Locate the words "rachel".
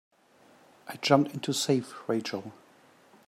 2.07-2.53